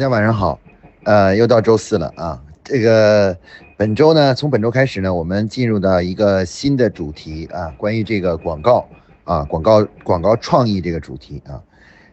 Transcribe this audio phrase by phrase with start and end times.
[0.00, 0.58] 大家晚上好，
[1.04, 2.42] 呃，又到周四了啊。
[2.64, 3.36] 这个
[3.76, 8.88] 本周呢，从本周开始呢，我们进入到一个新的主题啊，关于这个广告
[9.24, 11.60] 啊，广告广告创意这个主题啊。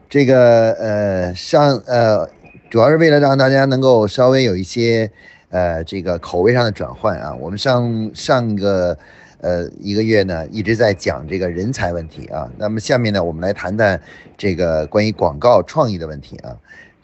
[0.09, 2.29] 这个呃上呃，
[2.69, 5.09] 主要是为了让大家能够稍微有一些
[5.47, 7.33] 呃这个口味上的转换啊。
[7.35, 8.97] 我们上上个
[9.39, 13.97] 呃一个月呢一直在讲这个人才问题啊，那么下面呢，我们来谈谈
[14.35, 16.53] 这个关于广告创意的问题啊。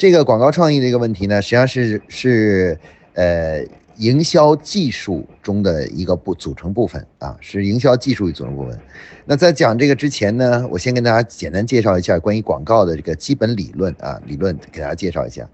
[0.03, 2.77] 这个广告创意的一个问题呢，实际上是是
[3.13, 3.63] 呃
[3.95, 8.77] 营销技术中的一个部组成部分啊，是营销技术与组成部分。
[9.23, 15.47] 那在讲这个之前呢，我先跟大家简单介绍一下关于广告的这个基本理论啊，理论给大家介绍一下。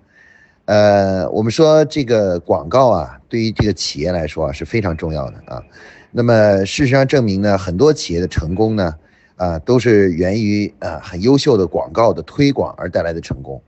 [0.66, 5.62] 呃，我们说这个广告啊，对于这个企业来说啊是非常重要的啊。
[6.10, 8.96] 那么事实上证明呢，很多企业的成功呢，
[9.36, 13.62] 啊都是源于啊很优秀的广告的推广而带来的成功。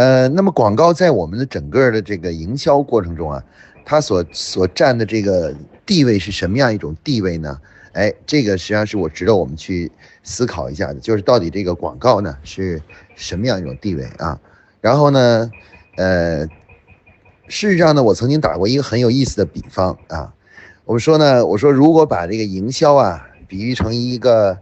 [0.00, 3.44] 呃，那么广告在我们的整个的这个营销过程中啊，
[3.84, 7.60] 它所所占的这个地位是什么样一种地位呢？
[7.92, 12.80] 哎，这个实际上是我值得我们去思考一下的，就是到底这个广告呢是
[13.14, 14.40] 什么样一种地位啊？
[14.80, 15.50] 然后呢，
[15.98, 16.46] 呃，
[17.48, 20.32] 事实上呢，我曾经打过一个很有意思的比方啊，
[20.86, 24.56] 我们说呢，我说如果把这个营销啊比喻成一个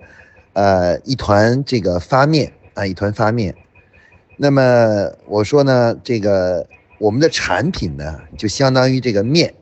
[0.55, 3.55] 呃一团这个发面啊，一团发面。
[4.41, 6.64] 那么我说呢，这个
[7.00, 9.53] 我们的产品呢，就相当于这个面，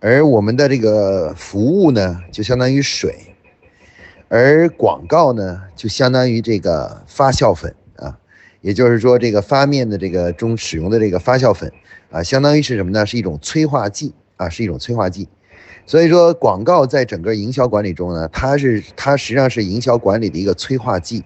[0.00, 3.14] 而我们的这个服务呢，就相当于水，
[4.26, 8.18] 而广告呢，就相当于这个发酵粉啊，
[8.60, 11.72] 也就是说，这个发面的这个中使用的这个发酵粉
[12.10, 13.06] 啊，相当于是什么呢？
[13.06, 15.28] 是一种催化剂啊，是一种催化剂。
[15.86, 21.22] 所以说，广告在整个营销管理中呢，它是它实际上是营销管理的一个催化剂。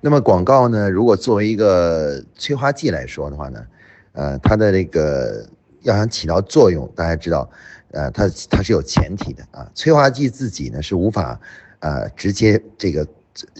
[0.00, 0.88] 那么广告呢？
[0.88, 3.66] 如果作为一个催化剂来说的话呢，
[4.12, 5.44] 呃，它的这个
[5.82, 7.50] 要想起到作用，大家知道，
[7.90, 9.68] 呃，它它是有前提的啊。
[9.74, 11.40] 催化剂自己呢是无法，
[11.80, 13.04] 呃，直接这个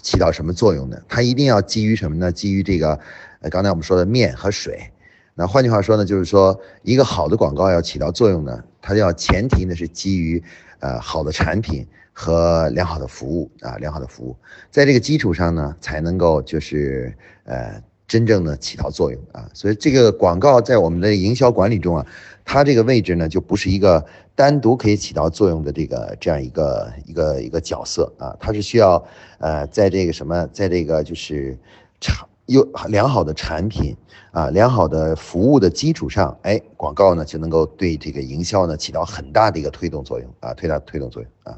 [0.01, 2.31] 起到什么作用的，它一定要基于什么呢？
[2.31, 2.97] 基于这个，
[3.41, 4.89] 呃，刚才我们说的面和水。
[5.35, 10.41] 那换句话说呢，就是说一个好的广告要起到作用呢，它要前提呢是基于，
[10.79, 11.85] 呃，好的产品。
[12.21, 14.35] 和良好的服务啊，良好的服务，
[14.69, 17.15] 在这个基础上呢，才能够就是
[17.45, 19.49] 呃真正的起到作用啊。
[19.53, 22.05] 所以这个广告在我们的营销管理中啊，
[22.43, 29.01] 它这个位置呢就不是一个单独可以起到作用的这个这样一个一个一个角色啊，它是需要
[29.37, 31.57] 呃在这个什么，在这个就是
[32.01, 33.95] 产有良好的产品
[34.31, 41.57] 啊，良好的服务的基础上，哎，广告呢就能够对这个营销呢起到很大的一个推动作用啊，推大推动作用啊。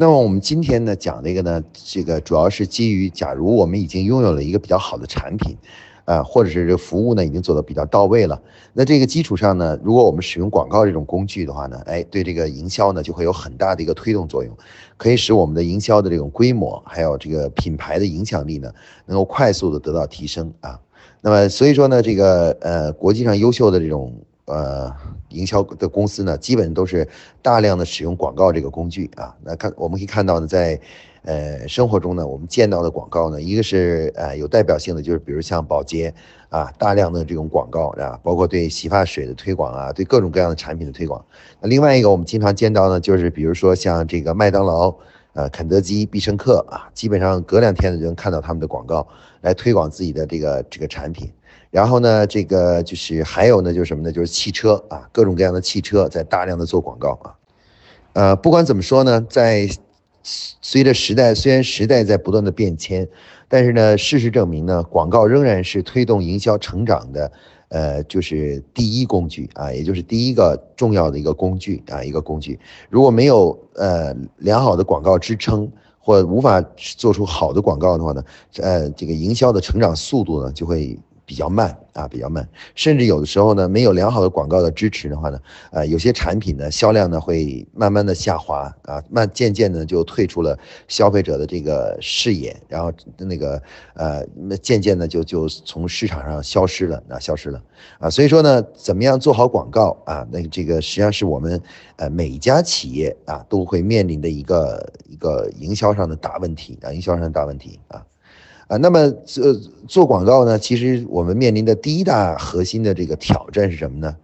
[0.00, 5.54] 那么我们今天呢讲这个呢，这个主要是基于，假如我们已经拥有了一个比较好的产品，
[6.06, 8.40] 啊，或者是这服务呢已经做的比较到位了，
[8.72, 14.56] 那这个基础上呢，如果我们使用广告这种工具的话呢，哎，对这个营销呢就会有很大的一个推动作用，
[14.96, 18.72] 可以使我们的营销的这种规模，还有这个品牌的影响力呢，
[19.04, 20.80] 能够快速的得到提升啊。
[21.20, 24.18] 那么所以说呢，这个呃国际上优秀的这种。
[24.50, 24.92] 呃，
[25.28, 27.06] 营销的公司呢，基本都是
[27.40, 29.34] 大量的使用广告这个工具啊。
[29.42, 30.80] 那看我们可以看到呢，在
[31.22, 36.12] 呃生活中呢，我们见到的广告呢，一个是呃有代表性的，就是比如像宝洁
[36.48, 41.24] 啊，大量的这种广告啊，包括对洗发水的推广啊，对各种各样的产品的推广。
[41.60, 44.92] 那另外一个我们经常见到呢，就是比如说像这个麦当劳、
[45.34, 49.06] 呃肯德基、必胜客啊，基本上隔两天就能看到他们的广告
[49.42, 51.30] 来推广自己的这个这个产品。
[51.70, 54.10] 然后呢，这个就是还有呢，就是什么呢？
[54.10, 57.34] 就是汽车啊，各种各样的汽车在大量的做广告啊。
[58.12, 59.68] 呃，不管怎么说呢，在
[60.24, 63.06] 随着时代，虽然时代在不断的变迁，
[63.46, 67.30] 但是呢，事实证明呢，广告仍然是推动营销成长的，
[67.68, 72.58] 呃，就是第一工具啊，也就是第一个重要的一个工具啊，一个工具。
[72.88, 75.70] 如果没有呃良好的广告支撑，
[76.00, 78.24] 或无法做出好的广告的话呢，
[78.56, 80.98] 呃，这个营销的成长速度呢就会。
[81.30, 85.40] 比较慢啊，比较慢，甚至有的时候呢，没有良好的广告的支持的话呢，
[85.70, 90.58] 呃，有些产品呢销量呢会慢慢的下滑啊，慢渐渐的就退出了
[90.88, 93.62] 消费者的这个视野，然后那个
[93.94, 97.62] 呃，那渐渐的就就从市场上消失了，啊，消失了
[98.00, 100.26] 啊，所以说呢，怎么样做好广告啊？
[100.32, 101.62] 那这个实际上是我们
[101.94, 108.04] 呃每一家企业啊都会面临的一个一个营销上的大问题啊，营销上的大问题啊。
[108.70, 109.52] 啊，那么做
[109.88, 110.56] 做广告呢？
[110.56, 114.16] 其实我们面临的第一大核心的这个挑战是什么呢？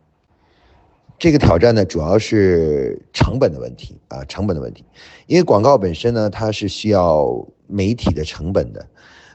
[1.19, 4.85] 这个挑战呢，主要是成本的问题啊，成本的问题。
[5.27, 8.87] 因为广告本身呢，它是需要媒体的成本的，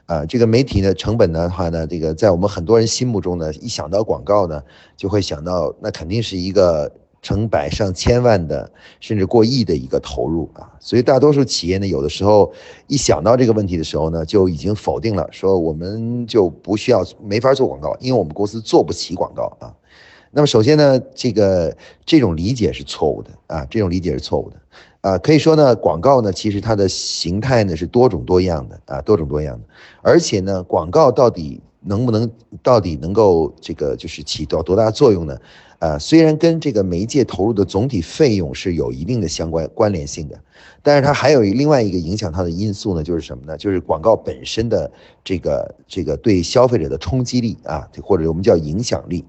[0.06, 4.62] 啊，这个媒体的成本的话呢，这个在我们很多人心目中呢，一想到广告呢，
[4.96, 6.90] 就会想到那肯定是一个。
[7.22, 8.70] 成百上千万的，
[9.00, 12.52] 甚至过亿的一个投入啊，所以大多数企业呢，有的时候
[12.88, 19.72] 一想到这个问题的时候呢，就已经否定了，说我们就不需要，没法做广告，因为我们公司做不起广告啊。
[20.32, 24.56] 那么首先呢，这个这种理解是错误的啊，这种理解是错误的
[25.02, 25.18] 啊。
[25.18, 29.64] 可以说呢，广告呢，其实它的形态呢是多种多样的啊，多种多样的，
[30.02, 32.30] 而且呢，广告到底能不能，
[32.62, 35.36] 到底能够这个就是起到多大作用呢？
[35.78, 40.40] 呃，虽然跟这个媒介投入的总体费用是有一定的相关关联性的，
[40.80, 43.56] 但是它还有另外一个影响它的因素呢，就是什么呢？
[43.56, 44.88] 就是广告本身的
[45.24, 49.24] 这个这个对消费者的冲击力啊，或者我们叫影响力。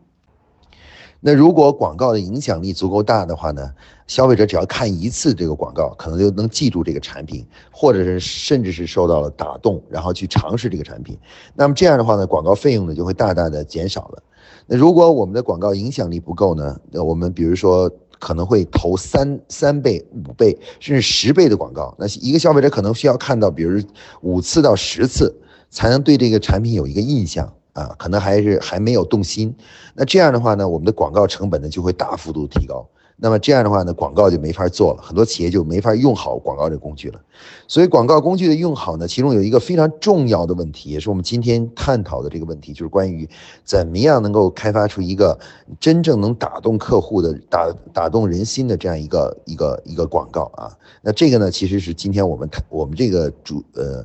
[1.26, 3.72] 那如果广告的影响力足够大的话呢，
[4.08, 11.18] 消费者只要看一次这个广告，可能就能记住这个产品，或者是甚至是受到了打动，然后去尝试这个产品。
[11.56, 14.22] 那么这样的话呢，广告费用呢就会大大的减少了。
[14.68, 16.78] 那如果我们的广告影响力不够呢？
[16.92, 17.90] 那我们比如说
[18.20, 21.96] 可能会投三三倍、五倍甚至十倍的广告。
[21.98, 23.82] 那一个消费者可能需要看到，比如
[24.22, 25.34] 五次到十次，
[25.70, 29.54] 才能对这个产品有一个印象啊，可能还是还没有动心。
[29.94, 32.88] 那这样的话呢，我们的广告成本呢就会大幅度提高。
[33.16, 37.22] 那么这样的话呢，广告就没法做了，很多企业就没法用好广告这工具了。
[37.68, 43.30] 所以广告工具的用好呢，其中有一个非常重要的问题，也是我们今天探讨的这个问题，就是关于
[43.64, 45.38] 怎么样能够开发出一个
[45.80, 50.76] 真正能打动客户的、打打动人心的这样一个一个一个广告啊。
[51.02, 54.04] 那这个呢，其实是今天我们谈我们这个主呃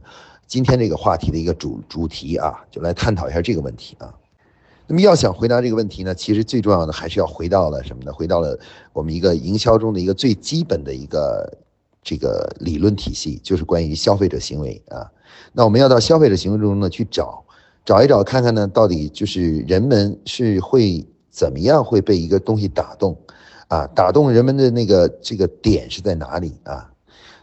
[0.49, 4.13] 今天这个话题的一个主主题啊，就来探讨一下这个问题啊。
[4.87, 8.11] 那么要想回答这个问题呢，其实最重要的还是要回到了什么呢？
[8.11, 8.59] 回到了
[8.95, 11.59] 我们一个营销中的一个最基本的一个
[12.03, 15.07] 这个理论体系，就是关于消费者行为啊。
[15.53, 17.45] 那我们要到消费者行为中呢去找，
[17.85, 23.15] 找一找看看呢，到底就是人们是会怎么样会被一个东西打动
[23.69, 23.87] 啊？
[23.89, 26.91] 打动人们的那个这个点是在哪里啊？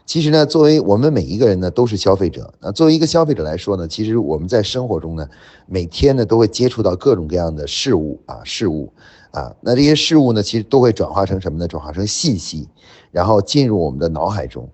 [0.06, 2.54] 其实呢，作为我们每一个人呢，都是消费者。
[2.60, 5.28] 那作为一个消费者来说呢，其实我们在生活中呢，
[5.66, 8.92] 每天呢都会接触到各种各样的事物啊，事物
[9.32, 9.52] 啊。
[9.60, 11.66] 那这些事物呢，其实都会转化成什么呢？
[11.66, 12.68] 转化成信息，
[13.10, 14.68] 然后进入我们的脑海中。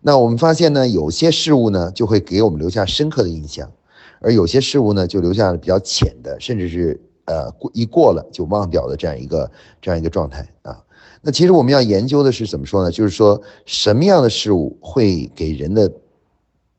[0.00, 3.68] 那我们发现呢，有些事物呢，就会给我们留下深刻的印象，
[4.20, 9.50] 而有些事物呢，就留下了比较浅的，甚至是呃过一过了就忘掉的这样一个
[9.82, 10.80] 这样一个状态啊。
[11.26, 12.90] 那其实我们要研究的是怎么说呢？
[12.92, 15.92] 就是说什么样的事物会给人的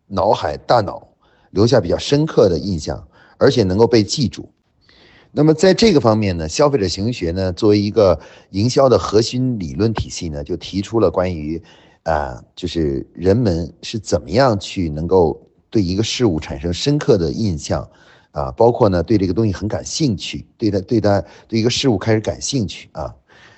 [0.08, 1.06] 脑海、大脑
[1.52, 3.06] 留下比较深刻的印象，
[3.38, 4.50] 而且能够被记住。
[5.34, 8.18] 那么在这个方面呢，消费者行为学呢作为一个
[8.52, 11.62] 营销的核心理论体系呢，就提出了关于
[12.04, 17.86] 啊，就是人们是怎么样去能够对一个事物产生深刻的印象
[18.32, 23.14] 啊，包括呢对这个东西很感兴趣，对它、对它、对一个事物开始感兴趣啊。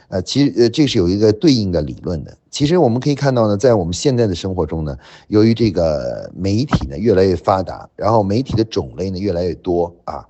[0.10, 2.36] 呃，其实呃，这是有一个对应的理论的。
[2.52, 4.98] 其实我们可以看到呢，在我们现在的生活中呢，
[5.28, 10.26] 由于这个媒体呢越来越发达，然后媒体的种类呢越来越多啊，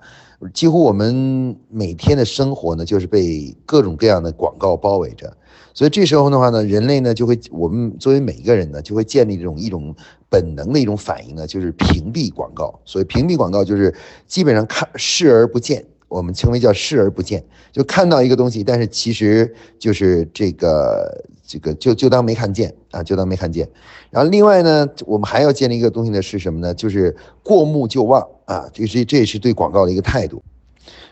[0.52, 5.34] 几乎我们每天的生活呢就是被各种各样的广告包围着。
[5.72, 9.94] 所以这时候的话呢，人类呢就会，我们作为每一个人呢，就会建立这种一种
[10.28, 12.78] 本能的一种反应呢，就是屏蔽广告。
[12.84, 13.94] 所以屏蔽广告就是
[14.26, 15.82] 基本上看视而不见。
[16.10, 17.42] 我们称为叫视而不见，
[17.72, 23.66] 就看到一个东西，但是其实就是这个这个就就当没看见啊，就当没看见。
[24.10, 26.74] 然后另外呢，我们还要建立一个东西呢，是什么呢？
[26.74, 30.42] 就是过目就忘啊，这是这也是对广告的一个态度。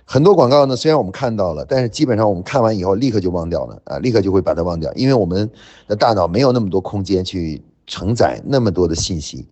[0.05, 5.49] 很多广告呢，虽然我们看到了，但是基本上我们看完以后立刻就忘掉了啊，立刻就会把它忘掉，因为我们
[5.87, 9.47] 的大脑没有那么多空间去承载那么多的信息。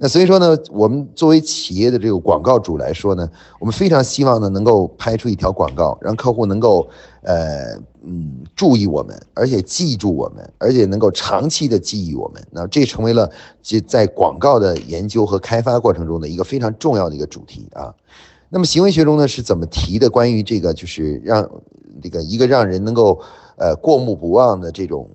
[0.00, 3.28] 那所以说呢，我们作为企业的这个广告主来说呢，
[3.58, 6.88] 我们非常希望呢能够拍出一条广告，让客户能够
[7.22, 7.74] 呃
[8.04, 12.40] 嗯注意我们，而且记住我们，而且能够长期的记忆我们。
[12.52, 13.28] 那这成为了
[13.60, 17.92] 这在广告的研究和开发过程中的一个非常重要的一个主题啊。
[18.50, 20.08] 那么行为学中呢是怎么提的？
[20.08, 21.50] 关于这个就是让
[22.00, 23.20] 这个一个让人能够
[23.56, 25.10] 呃过目不忘的这种。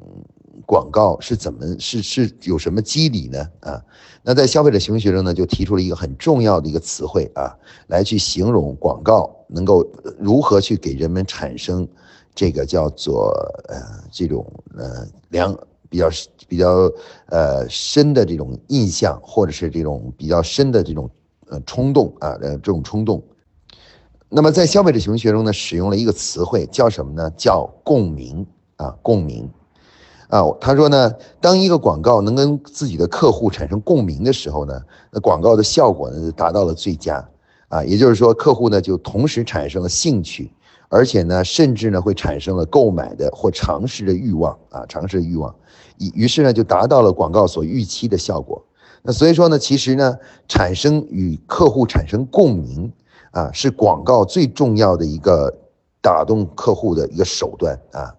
[0.66, 3.48] 广告是怎么是是有什么机理呢？
[3.62, 3.84] 啊，
[4.22, 7.56] 那在消费者行为学中呢，就提出了一个很重要的一个词汇啊，
[7.88, 9.86] 来去形容广告能够
[10.20, 11.88] 如何去给人们产生
[12.34, 13.34] 这个叫做
[13.68, 13.76] 呃
[14.12, 14.46] 这种
[14.78, 15.56] 呃良
[15.90, 16.10] 比较
[16.48, 16.92] 比较
[17.28, 21.10] 呃深的这种印象，或者是这种比较深的这种
[21.50, 23.24] 呃冲动啊呃这种冲动。
[24.30, 27.30] 那么在消费者行为学中呢，使用了一个词汇叫什么呢？
[27.38, 29.48] 叫共鸣啊共鸣。
[30.34, 37.24] 啊，他说呢，当一个广告能跟自己的客户产生共鸣的时候呢，那广告的效果呢就达到了最佳。
[37.70, 40.52] 啊，也就是说，客户呢就同时产生了兴趣，
[40.90, 45.54] 而且呢，甚至呢会产生了购买的或尝试的欲望啊，尝试的欲望，
[46.00, 48.60] 于于是呢就达到了广告所预期的效果。
[49.04, 52.92] 那所以说呢，其实呢，产生与客户产生共鸣
[53.32, 55.54] 啊，是广告最重要的一个
[56.02, 58.14] 打动客户的一个手段啊。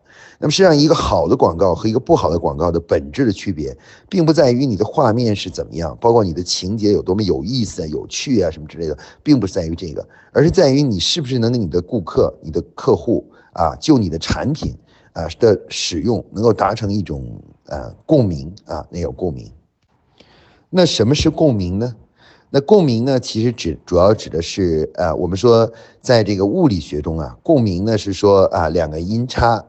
[0.45, 3.75] 那么实际上，一个好的广告和一个不好的广告的本质的区别，
[4.11, 14.77] 并不在于你的画面是怎么样，包括你的情节有多么有意思啊、有趣啊什么之类的，并不是在于这个，而是在于你是不是能跟你的顾客、你的客户啊，就你的产品
[15.15, 17.25] 啊的使用，能够达成一种
[17.69, 19.51] 呃共鸣啊，那有共鸣。
[20.69, 21.97] 那什么是共鸣呢？
[22.51, 25.73] 那共鸣呢，其实指主要指的是呃，我们说
[26.03, 29.65] 在这个物理学中啊，共鸣呢是说啊两个音差。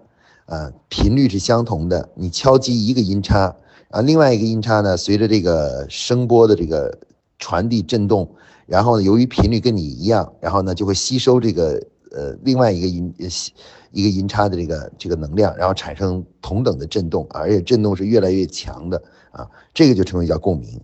[0.46, 2.10] 啊，频率是相同的。
[2.16, 3.56] 你敲击一个音叉，
[3.90, 6.98] 啊，另外一个音叉呢，随着这个声波的这个
[7.40, 8.30] 传递震动，
[8.66, 13.14] 然后呢，由于频率跟你一样，然后呢，就会吸收这个呃另外一个音
[13.92, 20.80] 一个音叉的这个这个能量，然后产生同等的震动，而且震动是越来越强的啊，这个就称为叫共鸣。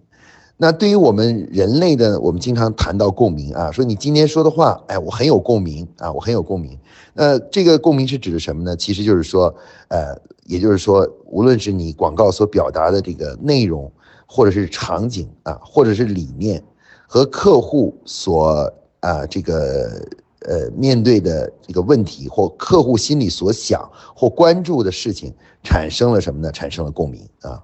[0.63, 6.77] 那对于我们人类的，我们经常谈到共鸣啊，说你今天说的话，哎，我很有共鸣啊，我很有共鸣。
[7.15, 8.75] 那这个共鸣是指的什么呢？
[8.75, 9.51] 其实就是说，
[9.87, 10.15] 呃，
[10.45, 13.91] 也就是说，无论是你广告所表达的这个内容，
[14.27, 16.63] 或者是场景啊，或者是理念，
[17.07, 20.07] 和客户所啊这个
[20.41, 26.51] 呃面对的这个问题，或客户心里所想或关注的事情，产生了什么呢？
[26.51, 27.59] 产生了共鸣啊。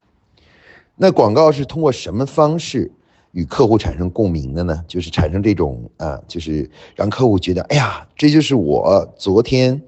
[1.00, 2.92] 那广告是通过什么方式
[3.32, 4.84] 与客户产生共鸣的呢？
[4.88, 9.80] 就是产生这种啊，就是让客户觉得，哎呀，这就是我昨天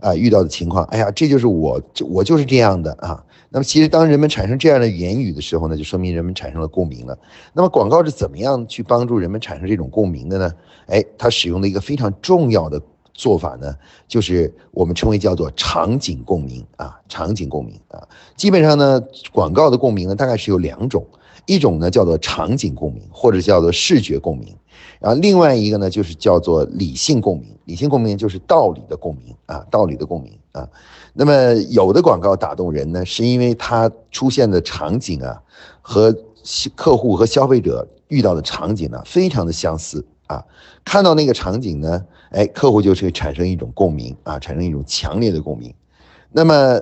[0.00, 3.24] 啊遇到的情况，哎呀，这就是我，我就是这样的啊。
[3.48, 7.18] 那么其实当人们产生这样的言语的时候呢，就说明人们产生了共鸣了。
[7.54, 10.52] 那么广告是怎么样去帮助人们产生这种共鸣的呢？
[10.88, 12.78] 哎，它使用了一个非常重要的。
[13.18, 13.74] 做法呢，
[14.06, 18.06] 就是我们称为叫做场景共鸣啊，场景共鸣啊，
[18.36, 21.04] 基本上呢，广告的共鸣呢，大概是有两种，
[21.44, 24.54] 一种呢叫做场景共鸣，或者叫做视觉共鸣，
[25.00, 30.68] 然后另外一个呢就是叫做理性共鸣，理性共鸣就是道理的共鸣啊，道理的共鸣啊。
[31.12, 35.42] 那么有的广告打动人呢，是因为它出现的场景啊，
[35.82, 36.14] 和
[36.76, 40.44] 客户和消费者遇到的场景呢，非常的相似啊，
[40.84, 42.06] 看到那个场景呢。
[42.30, 45.72] 哎，客户就是产生一种共鸣啊，产生一种强烈的共鸣。
[46.30, 46.78] 那么，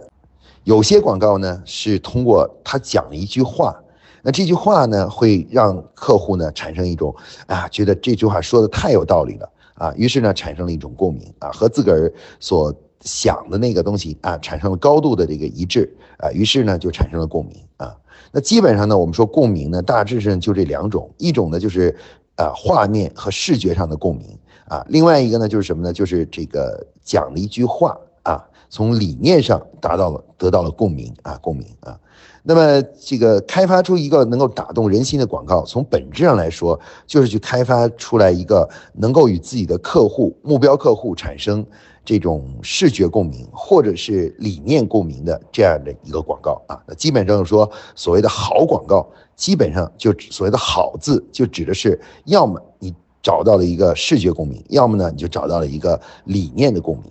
[0.65, 3.81] 有些广告呢是通过他讲了一句话，
[4.23, 7.15] 那这句话呢会让客户呢产生一种
[7.47, 17.97] 啊，觉得这句话说的太有道理了啊，于是呢产生了一种共鸣啊，和自个儿所想的那个东西啊产生了高度的这个一致啊，于是呢就产生了共鸣啊。
[18.33, 21.97] 那基本上呢，我们说共鸣呢，大致上就这两种，一种呢就是
[22.37, 24.39] 啊画面和视觉上的共鸣。
[24.69, 25.93] 啊，另外一个呢，就是什么呢？
[25.93, 31.97] 就是这个讲了一句话啊，从理念上达到了得到了共鸣啊，共鸣啊。
[32.43, 41.65] 那么这个开发出一个能够打动人心的广告，从本质上来说，就是去开发出来一个能够与自己的客户、目标客户产生
[42.05, 46.83] 这种视觉共鸣或者是理念共鸣的这样的一个广告啊。
[46.89, 52.93] 那基本上说，所谓的好广告，基本上就所谓的好字，就指的是要么你。
[53.23, 57.07] 找到了一个视觉共鸣，要么呢你就找到了一个理念的共鸣。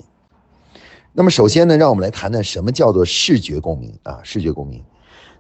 [1.12, 4.22] 那么首先呢，让我们来谈谈什么叫做视觉共鸣啊？
[4.24, 4.82] 视觉共鸣。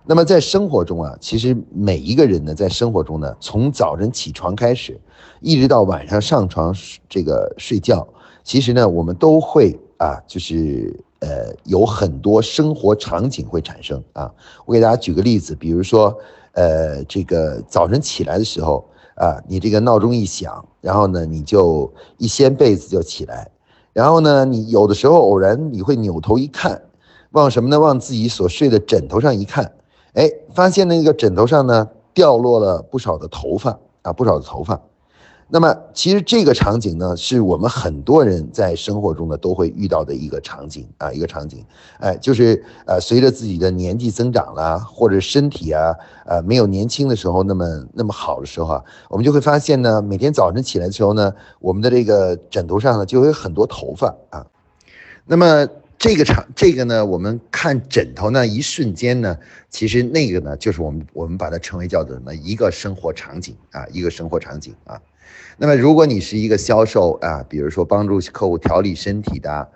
[0.06, 5.00] 那么在生活中啊，其实每一个人呢，在生活中呢，从早晨起床开始，
[5.40, 6.76] 一直到晚上上床
[7.08, 8.06] 这个睡觉，
[8.44, 14.30] 其实呢，我们都会啊，就是呃，有很多生活场景会产生啊。
[14.66, 16.14] 我给大家举个例子，比如说
[16.56, 18.84] 呃，这个早晨起来的时候。
[19.16, 23.50] 啊，你这个闹钟一响，然后呢，你就一掀被子就起来，
[23.94, 26.82] 然后呢，你有的时候偶然你会扭头一看，
[27.32, 27.80] 往什么呢？
[27.80, 29.72] 往自己所睡的枕头上一看，
[30.16, 34.82] 哎，发现那个枕头上呢掉落了不少的头发啊，不少的头发。
[35.48, 41.64] 那么，其实这个场景呢，是我们很多人在生活中呢都会遇到的一个场景啊，一个场景，
[42.00, 45.94] 哎，就是呃，随着自己的年纪增长啦，或者身体啊，
[46.26, 54.48] 呃，没有年轻的时候那么那么好的时候啊，我们就会发现呢，每天早晨起来的时候呢，我们的这个枕头上呢就会有很多头发啊。
[55.26, 59.38] 那么这个场，这个呢，我们看枕头呢，一瞬间呢，
[59.70, 65.02] 其实那个呢，就是我们我们把它称为叫做什么一个生活场景啊，一个生活场景啊。
[65.58, 69.68] 那么，如果你是一个销售啊，比如说帮助客户调理身体的，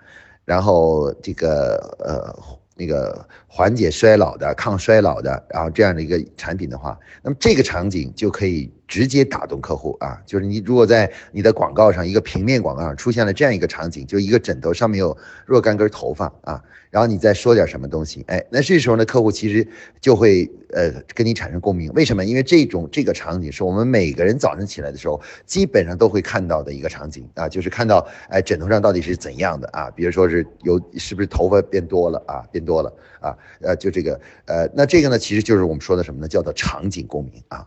[0.44, 2.38] 然后这个呃
[2.76, 10.20] 那个缓解衰老的、抗衰老的，然后这样的一个产品的话，那么这个场景就可以直接打动客户啊。
[10.26, 15.16] 就是你如果在你的广告上一个平面广告上出现了这样一个场景，就一个枕头上面有
[15.46, 16.62] 若干根头发啊。
[16.90, 19.64] 然后你再说点什么东西，哎，那这时候呢，客户其实
[20.00, 21.88] 就会呃跟你产生共鸣。
[21.92, 22.24] 为什么？
[22.24, 29.88] 因为这种这个场景是我们每个人早晨起来的时候基本上都会看到的一个场景啊，就是看到哎枕头上到底是怎样的啊？
[29.92, 32.42] 比如说是有是不是头发变多了啊？
[32.50, 33.38] 变多了啊？
[33.60, 36.26] 呃，就这个呃，那这个呢，其实就是我们说的什么呢？
[36.26, 37.64] 叫做场景共鸣啊。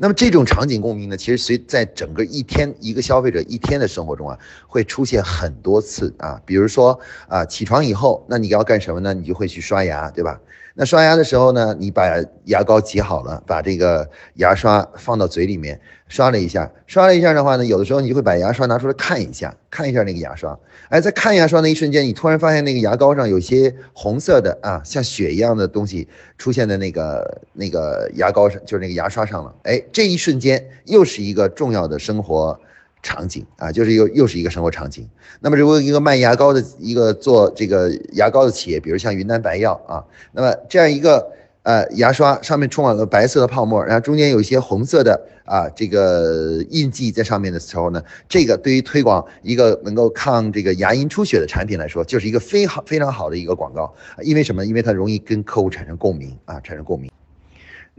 [0.00, 4.38] 那么这种场景共鸣呢，其实随在整个一天一个消费者一天的生活中啊，
[4.68, 6.40] 会出现很多次啊。
[6.46, 9.12] 比如说啊，起床以后，那你要干什么呢？
[9.12, 10.40] 你就会去刷牙，对吧？
[10.80, 12.04] 那刷牙的时候呢，你把
[12.44, 20.56] 牙膏挤好了，把这个牙刷放到嘴里面刷了一下，刷了一下的话呢，有的时候你就会把牙刷拿出来看一下，看一下那个牙刷。
[20.88, 26.06] 哎，在看牙刷那一瞬间，你突然发现那个牙膏上有些红色的啊，像血一样的东西
[26.38, 29.52] 出现在那个那个牙膏上，就是那个牙刷上了。
[29.64, 32.56] 哎，这一瞬间又是一个重要的生活。
[33.02, 35.08] 场景啊，就是又又是一个生活场景。
[35.40, 41.30] 那么，如果一个卖牙膏的一个做这个牙膏的企业，比如像云南白药啊，那么这样一个
[41.62, 53.94] 呃牙刷上面充满了白色的泡沫，然后中间有一些红色的啊这个印记在上面的时候呢，这个对于推广一个能够抗这个牙龈出血的产品来说，就是一个非常非常好的一个广告。
[54.22, 54.66] 因为什么？
[54.66, 57.10] 因为它容易跟客户产生共鸣啊，产生共鸣。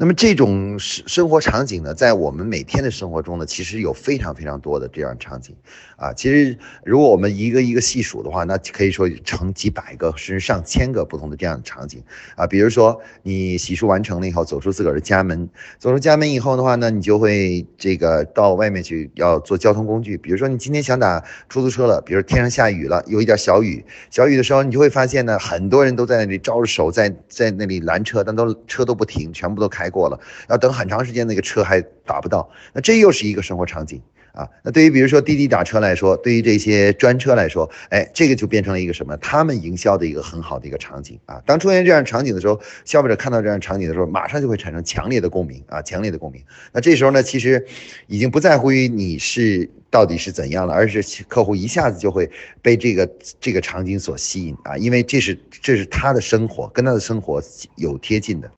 [0.01, 5.53] 那么这种生生活场景呢，在我们每天的生活中呢，其实有非常非常多的这样场景，
[5.98, 12.01] 啊，其实如果我们一个一个细数的话，那可以说成几百个甚至上千个不同的这样的场景，
[12.38, 29.88] 啊，比如说你洗漱完成了以后，走出自个儿的家门，走出家门以后的话呢，你就会这个到外面去要坐交通工具，比如说你今天想打出租车了，比如天上下雨了，有一点小雨，小雨的时候，你就会发现呢，很多人都在那里招着手在在那里拦车，但都车都不停，全部都开。
[29.89, 30.19] 过了，
[30.50, 34.01] 要等很长时间，那个车还打不到，那这又是一个生活场景
[34.34, 34.48] 啊。
[34.63, 39.15] 那对于比如说滴滴打车来说，对于这些专车来说，哎，这个就变成了一个什么？
[39.17, 41.41] 他们营销的一个很好的一个场景啊。
[41.45, 46.43] 当出现这样场景的时候，消费者看到这样场景的时候，马上就会产生强烈的共鸣啊，强烈的共鸣。
[46.71, 47.65] 那这时候呢，其实
[48.08, 52.30] 已经不在乎于你是到底是怎样了，而是客户一下子就会
[52.62, 57.41] 被这个这个场景所吸引啊，因为这是这是他的生活，跟他的生活
[57.75, 58.49] 有贴近的。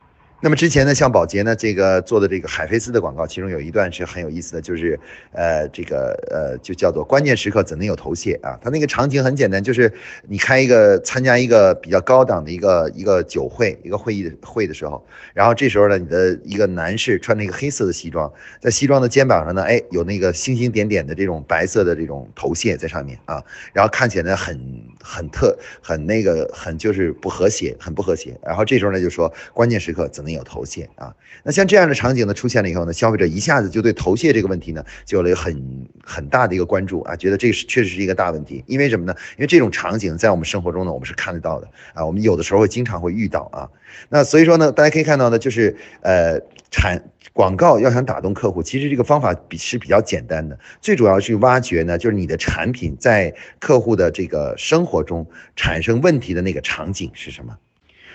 [0.43, 4.99] 那么之前呢，像宝洁呢，这个做的这个海飞丝的广告，其中有一段是很有意思的，就是
[5.33, 8.57] 呃，这个呃，就叫做关键时刻怎能有头屑啊？
[8.59, 9.93] 它那个场景很简单，就是
[10.27, 24.59] 你开一个参加一个比较高档的一个一个酒会，一个会议的会的时候，然后这时候呢，你的一个男士穿那个黑色的西装，在西装的肩膀上呢，哎，有那个星星点点的这种白色的这种头屑在上面啊，然后看起来很
[25.03, 28.35] 很特，很那个很就是不和谐，很不和谐。
[28.41, 30.30] 然后这时候呢，就说关键时刻怎能。
[30.33, 31.13] 有头屑啊，
[31.43, 38.63] 那像这样的场景呢出现了以后呢，消费者一下子就对头屑这个问题呢，就有了很很大的一个关注啊，觉得这是确实是一个大问题。
[38.67, 39.15] 因为什么呢？
[39.37, 43.69] 因为这种场景在我们生活中呢，我们是看得到的啊，我们有的时候会经常会遇到啊。
[44.09, 46.39] 那所以说呢，大家可以看到呢，就是呃，
[46.69, 47.01] 产
[47.33, 57.57] 广告要想打动客户，其实这个方法比是比较简单的，最主要去挖掘呢，就是你的产品在客户的这个生活中产生问题的那个场景是什么。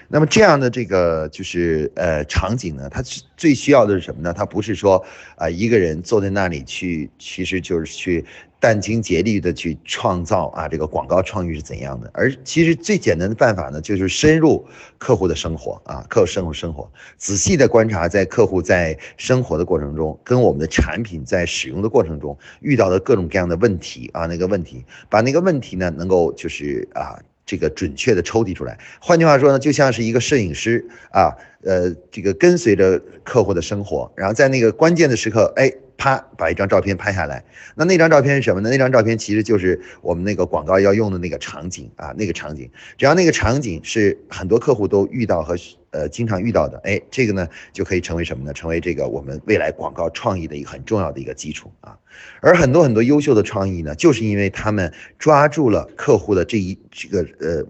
[0.09, 3.03] 那么这样的这个就是呃场景呢，它
[3.37, 4.33] 最需要的是什么呢？
[4.33, 5.05] 它不是说
[5.37, 8.25] 啊一个人坐在那里去，其实就是去
[8.61, 12.11] 殚精竭虑的去创造啊这个广告创意是怎样的？
[12.15, 14.65] 而其实最简单的办法呢，就是深入
[14.99, 27.19] 客户的生活啊，客户生活生活，仔细的观察在客户在生活的过程中，跟我们的产品在使用的过程中遇到的各种各样的问题啊，那个问题，把那个问题呢能够就是啊。
[27.47, 31.33] 这个准确的抽离出来，换句话说呢，就像是一个摄影师啊，
[31.63, 37.45] 呃，这个跟随着客户的生活，然后在那个关键的时刻，哎，啪，把一张照片拍下来。
[37.75, 38.71] 那那张照片是什么呢？
[38.71, 45.57] 那张照片其实就是我们那个广告要用的那个场景啊，那个场景，只要那个场景是很多客户都遇到和。
[45.93, 48.53] 呃，经常遇到的，哎，这个呢就可以成为什么呢？
[48.53, 51.97] 成为这个我们未来广告创意的一个很重要的一个基础啊。
[52.43, 57.65] 而很多很多优秀的创意呢，就是因为他们抓住了客户的这一这个呃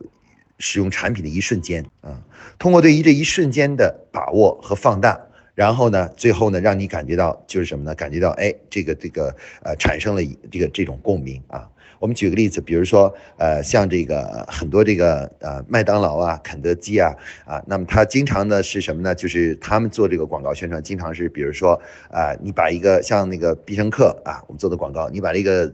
[0.58, 2.20] 使用产品的一瞬间啊，
[2.58, 5.20] 通过对于这一瞬间的把握和放大，
[5.56, 7.94] 然后呢，最后呢，让你感觉到就是什么呢？
[7.94, 10.20] 感觉到哎，这个这个呃产生了
[10.52, 11.66] 这个这种共鸣啊。
[11.98, 17.10] 我们举个例子，比如说，呃，像这个很多这个呃麦当劳啊、肯德基啊，
[17.46, 19.14] 啊，那么它经常呢是什么呢？
[19.14, 25.72] 就是他们做这个广告宣传，经常是比如说，啊，你把一个像那个必胜客啊，我们做的广告，你把这个。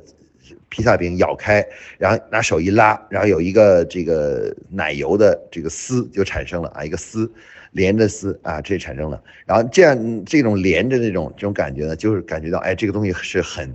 [0.72, 1.62] 披萨饼咬开，
[1.98, 7.30] 然后拿手一拉，然后有一个这个奶油的这个丝就产生了啊，一个丝
[7.72, 13.70] 连着丝啊，这产生了，然后这样这种连着那种这种感觉呢，就是感觉到哎，这个东西是很。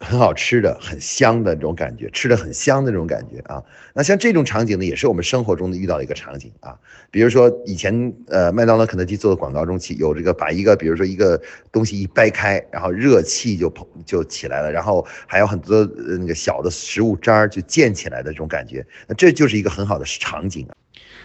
[0.00, 3.62] 很好吃的，很香的那种感觉，吃的很香的那种感觉啊。
[3.94, 6.78] 那像这种场景呢，也是我们生活中的遇到的一个场景啊。
[7.10, 11.40] 比如说以前呃麦当劳、肯德基做的广告中，起有这个把一个比如说一个
[11.72, 15.84] 东西一掰开，然后热气就膨就起来了，然后还有很多
[16.18, 20.74] 那个小的食物渣就溅起来的这种感觉，那这就是一个很好的场景啊。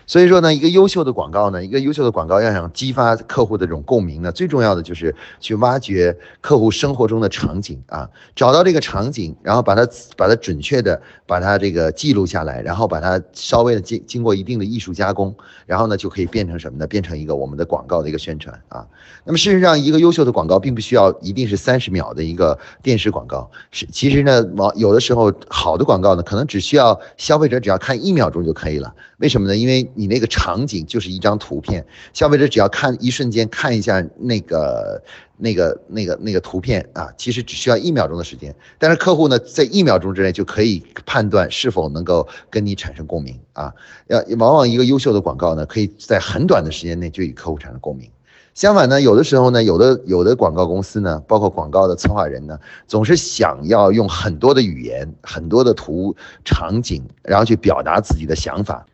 [0.06, 9.88] 所以说呢，一个优秀的广告呢，一个优秀的广告要想激发客户的这种共鸣呢，最重要的就是去挖掘客户生活中的场景啊，找到这个场景，然后把它
[10.18, 15.36] 把它准确的把它这个记录下来，然后把它稍微的经经过一定的艺术加工，
[15.66, 16.88] 然后呢就可以变成什么呢？
[16.88, 18.86] 变成一个我们的广告的一个宣传啊。
[19.24, 28.94] 那么事实上，一个优秀的广告并不需要一定是三十秒的一个电视广告，是其实呢，往有的时候好的广告呢，可能只需要消费者只要看一秒钟就可以了。
[29.18, 29.56] 为什么呢？
[29.56, 35.02] 因为你那个场景就是一张图片，消费者只要看一瞬间看一下那个
[35.38, 38.56] 那个那个那个图片啊，其实只需要一秒钟的时间。
[38.78, 43.74] 但是客户呢，在一秒钟之内就可以判断是否能够跟你产生共鸣啊。
[44.08, 48.10] 要往往一个优秀的广告呢，可以在很短的时间内就与客户产生共鸣。
[48.54, 58.86] 相反呢，有的时候呢，有的有的广告公司呢，包括广告的策划人呢，总是想要用很多的语言、很多的图场景，然后去表达自己的想法。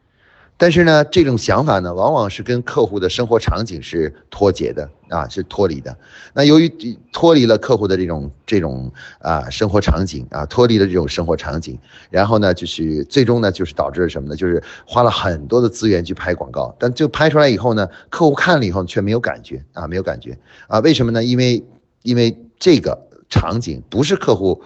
[0.60, 5.98] 但是呢，这种想法呢，往往是跟客户的生活场景是脱节的啊，是脱离的。
[6.34, 6.69] 那由于
[7.13, 14.36] 脱离了客户的这种这种啊生活场景啊，脱离了这种生活场景，然后呢，就是最终呢，就是导致了什么呢？
[14.36, 20.80] 就是花了很多的资源去拍广告，但就拍出来以后呢，客户看了以后却没有感觉啊，没有感觉啊？
[20.82, 21.24] 为什么呢？
[21.24, 21.65] 因为
[22.02, 24.62] 因为这个场景不是客户。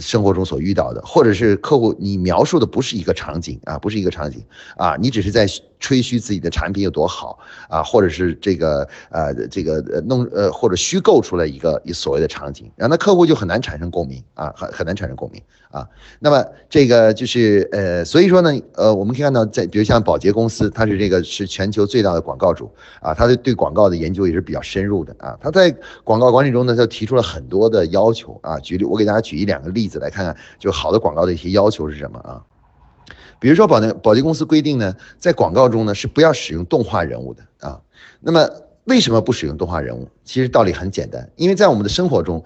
[0.00, 4.42] 生活中所遇到的，或者是客户你描述的不是一个场景啊，不是一个场景
[4.76, 5.46] 啊，你只是在
[5.78, 15.86] 吹嘘自己的产品有多好啊，或者是这个呃这个呃弄呃或者虚构出来一个一所谓的场景，然后那客户就很难产生共鸣啊，很很难产生共鸣啊。
[16.18, 22.70] 那么这个就是呃，所以说呢，呃，我们可以看到，在比如像宝洁公司，它是这个是全球最大的广告主
[23.02, 25.70] 啊，它的对广告的研究也是比较深入的啊，它在
[26.02, 28.58] 广告管理中呢，就提出了很多的要求啊。
[28.60, 29.74] 举例，我给大家举一两个。
[29.74, 32.40] 例子来看看，就好的广告的一些要求是什么啊？
[33.44, 37.78] 比如说，宝洁宝洁公司规定呢，在广告中呢是不要使用动画人物的啊。
[38.18, 38.48] 那么
[38.84, 40.08] 为什么不使用动画人物？
[40.24, 42.42] 其实道理很简单，因为在我们的生活中，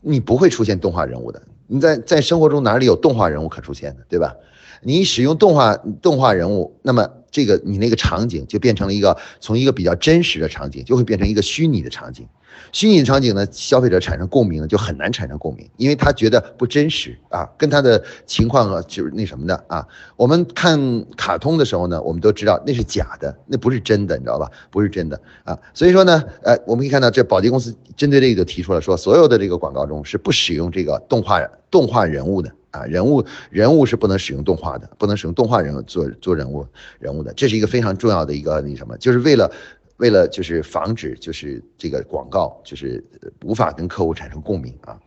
[0.00, 1.42] 你不会出现动画人物的。
[1.66, 4.34] 你在在生活中哪里有动画人物可出现的，对吧？
[4.80, 12.26] 你使用动画动画人物，那么这个你那个场景就变成了一个从一个比较真实的场景，就会变成一个虚拟的场景。
[12.72, 19.86] 虚拟场景呢，消费者产生共鸣呢就很难产生共鸣，因为他觉得不真实啊，跟他的情况啊就是那什么的啊。
[20.16, 20.78] 我们看
[21.16, 24.50] 卡通的时候呢，我们都知道那是假的，那不是真的，你知道吧？
[24.70, 25.58] 不是真的啊。
[25.74, 31.40] 所以说呢，呃，我们可以看到这宝洁公司针对这个提出了说，所有的这个广告中是不使用这个动画
[31.70, 36.66] 动画人物的啊，人物人物是不能使用动画的，不能使用动画人物做做人物
[36.98, 39.50] 人物的，这是一个非常重要的一个那什么，就是为了。
[39.98, 43.04] 为了就是防止就是这个广告就是
[43.44, 44.98] 无法跟客户产生共鸣啊。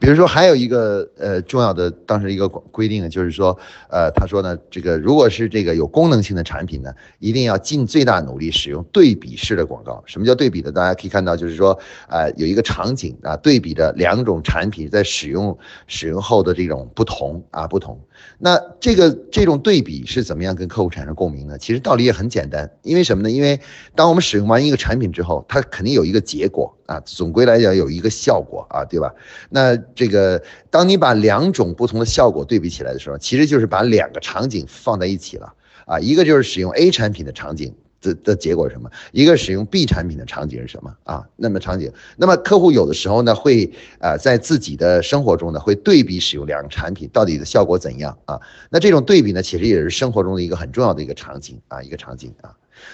[0.00, 3.56] 比如说，还有一个呃重要的当时一个规定呢，就是说，
[3.90, 10.02] 呃，他说呢，这个如果是这个有功能性的产品呢，一定要尽最大努力使用对比式的广告。
[10.06, 10.72] 什么叫对比的？
[10.72, 18.00] 大家可以看到，就是说，呃，有一个场景啊，对比着两种产品在使用使用后的这种不同啊不同。
[18.38, 21.58] 那这个这种对比是怎么样跟客户产生共鸣呢？
[21.58, 23.30] 其实道理也很简单，因为什么呢？
[23.30, 23.60] 因为
[23.94, 26.74] 当我们使用完一个产品之后，它肯定有一个结果。
[26.90, 29.14] 啊，总归来讲有一个效果啊，对吧？
[29.48, 35.54] 那这个，当你把两种不同的效果对比起来的时候，其实就是把两个场景放在一起了
[35.86, 36.00] 啊。
[36.00, 38.90] 一个就是使用 A 产品的场景的的结果是什么？
[39.12, 41.24] 一个使用 B 产品的场景是什么啊？
[41.36, 48.40] 那么场景，那么客户有的时候呢会啊在自己的生活中呢会对比使用两个产品到底的效果怎样啊？
[48.68, 52.50] 那这种对比呢，其实也是生活中的一个很重要的一个场景啊，一个场景啊。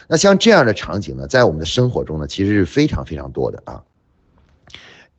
[0.08, 3.82] 那像这样的场景呢，在我们的生活中呢，其实是非常非常多的啊。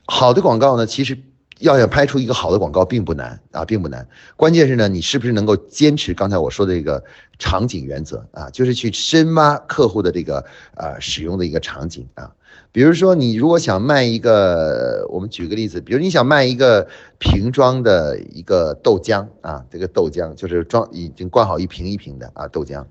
[0.05, 1.17] 好的广告呢，其实
[1.59, 4.07] 要想拍出一个好的广告并不难啊，并不难。
[4.35, 7.03] 关键是呢，你是不是能够坚持刚才我说的这个
[7.39, 12.31] 场景原则啊，就是去深挖客户的这个呃使用的一个场景啊。
[12.71, 22.85] 比如说，你如果想卖一个，我们举个例子，比如你想卖一个瓶装的一个豆浆啊，这个豆浆就是装已经灌好一瓶一瓶的啊豆浆。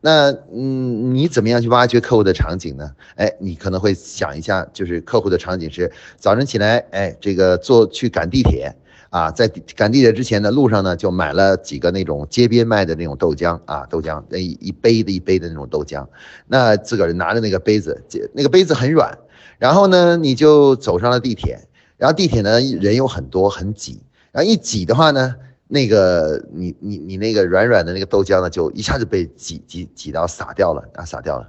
[0.00, 2.90] 那嗯，你怎么样去挖掘客户的场景呢？
[3.16, 8.72] 哎，你可能会想一下，就是客户的场景是早晨起来，哎，这个坐去赶地铁
[9.10, 16.06] 啊，在赶地铁之前呢，路上呢就买了几个那种街边卖的那种豆浆啊，豆浆那一杯的一杯的那种豆浆，
[16.46, 18.00] 那自个儿拿着那个杯子，
[18.32, 19.18] 那个杯子很软，
[19.58, 21.58] 然后呢你就走上了地铁，
[21.96, 25.34] 然后地铁呢人有很多很挤，然后一挤的话呢，
[25.68, 31.46] 那个你你你那个软软的那个豆浆呢就一下子被挤挤挤到洒掉了啊洒掉了。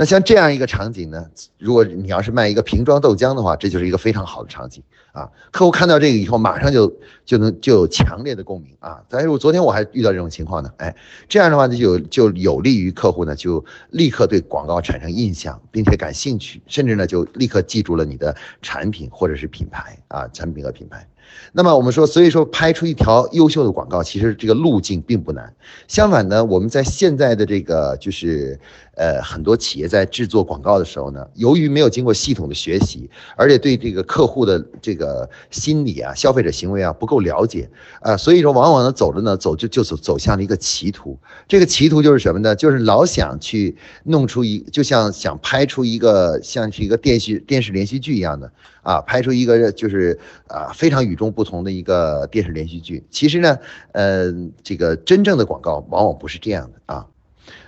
[0.00, 1.26] 那像这样一个场景呢，
[1.58, 5.28] 如果你要是卖一个瓶装豆浆的话，这就是一个非常好的场景啊。
[5.50, 9.02] 客户看到这个以后，马上就就能就有强烈的共鸣啊。
[9.08, 10.94] 但是我昨天我还遇到这种情况呢，哎，
[11.28, 21.04] 这样的话就有就有利于客户呢，就立刻对广告产生印象，并且感兴趣，甚至呢就立刻记住了你的产品或者是品牌啊，产品和品牌。
[21.52, 25.54] 那么我们说，所以说拍出一条优秀的广告，其实这个路径并不难。
[25.86, 28.58] 相反呢，我们在现在的这个就是，
[28.98, 41.16] 呃，很多企业在制作广告的时候呢，由于没有经过系统的学习，而且对这个客户的这个心理啊、消费者行为啊不够了解啊，所以说往往呢走着呢走就就走走向了一个歧途。
[41.46, 42.56] 这个歧途就是什么呢？
[42.56, 48.50] 就是老想去弄出一，就像想拍出一个像是一个电视电视连续剧一样的。
[48.82, 53.04] 啊，拍出一个就是啊非常与众不同的一个电视连续剧。
[53.10, 53.58] 其实呢，
[53.92, 54.32] 呃，
[54.62, 57.06] 这个真正的广告往往不是这样的啊，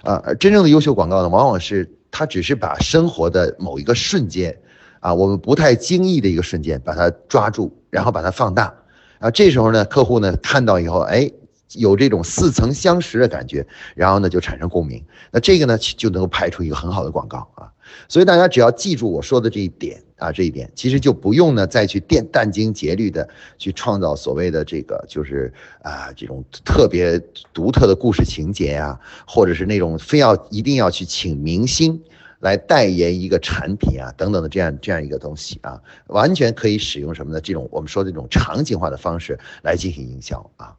[0.02, 4.56] 啊，而真正的优秀广告呢，往往是它只是把生活的某一个瞬间，
[5.00, 8.74] 啊，我们不太经意的一个瞬间，把它抓住，然后把它放大，
[9.18, 11.30] 啊，这时候呢，客户呢看到以后，哎。
[11.76, 13.64] 有这种似曾相识的感觉，
[13.94, 17.70] 然后呢就产生共鸣，那这个呢就能够拍出一个很好的广告啊。
[18.08, 27.18] 所以大家只要记住我说的这一点啊，这一点其实就不用呢再去电殚精竭虑的去创造所谓的这个就是啊这种特别
[27.52, 32.00] 独特的故事情节呀，或者是那种非要一定要去请明星
[32.40, 37.40] 来代言一个产品啊等等的这样这样一个东西啊，完全可以使用什么呢？
[37.40, 40.74] 这种我们说的这种场景化的方式来进行营销啊。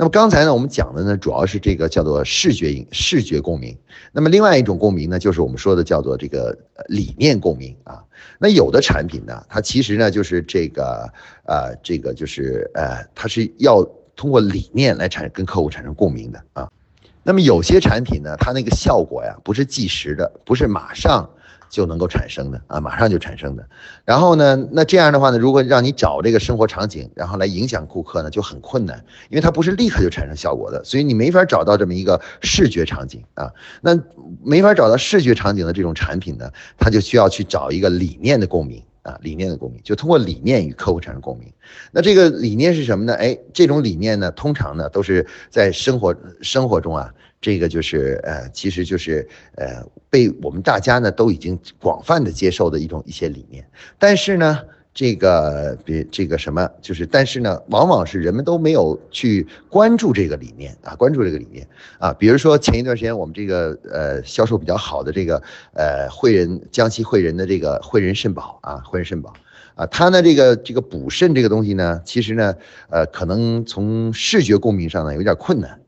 [0.00, 3.76] 那么刚才呢，我们讲的呢，主要是这个叫做视觉影视觉共鸣。
[4.12, 6.56] 那么另外一种共鸣呢，就是我们说的叫做这个
[6.86, 8.00] 理念共鸣啊。
[8.38, 11.12] 那有的产品呢，它其实呢就是这个
[11.46, 13.82] 呃，这个就是呃，它是要
[14.14, 16.70] 通过理念来产跟客户产生共鸣的啊。
[17.24, 21.28] 那么有些产品呢，它那个效果呀，不是即时的，不是马上。
[21.68, 23.66] 就能够产生的啊，马上就产生的。
[24.04, 33.52] 然后呢，那这样的话呢，如果让你找这个生活场景，然后来影响顾客呢，就很困难，因为它不是立刻就产生效果的，所以你没法找到这么一个视觉场景啊。
[33.80, 33.98] 那
[34.42, 41.52] 没法找到视觉场景的这种产品呢，它就需要去找一个理念的共鸣啊，理念的共鸣，就通过理念与客户产生共鸣。
[41.92, 43.14] 那这个理念是什么呢？
[43.14, 47.12] 哎，这种理念呢，通常呢都是在生活生活中啊。
[47.40, 53.64] 这个就是呃，其实就是呃，被我们大家呢都已经广泛的接受的一种一些理念。
[53.98, 54.58] 但是呢，
[54.92, 61.64] 这个别这个什么，就是但是呢，往往是人们都没有去关注这个理念啊，关注这个理念
[62.00, 62.12] 啊。
[62.12, 65.40] 比如说前一段时间我们这个呃销售比较好的这个
[65.74, 69.32] 呃汇仁江西汇仁的这个汇仁肾宝啊，汇仁肾宝
[69.76, 72.52] 啊，它呢这个这个补肾这个东西呢，其实呢
[72.90, 75.80] 呃可能从视觉共鸣上呢有点困难。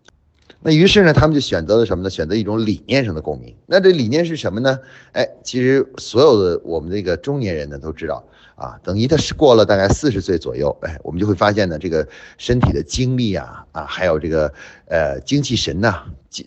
[0.62, 2.10] 那于是呢，他们就选择了什么呢？
[2.10, 3.54] 选择一种理念上的共鸣。
[3.64, 4.78] 那这理念是什么呢？
[5.12, 8.22] 哎，其实所有的我们这个中年人呢都知道
[8.56, 14.52] 啊，等于他是过了大概四十岁左右，哎，我们就会发现呢，这个身体的精力啊啊，还有这个
[14.86, 16.02] 呃精气神呐，